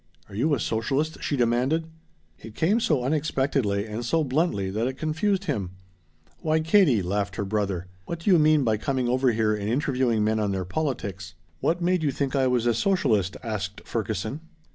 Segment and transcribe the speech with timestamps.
[0.29, 1.85] "Are you a socialist?" she demanded.
[2.39, 5.73] It came so unexpectedly and so bluntly that it confused him.
[6.39, 10.23] "Why, Katie," laughed her brother, "what do you mean by coming over here and interviewing
[10.23, 14.41] men on their politics?" "What made you think I was a socialist?" asked Ferguson.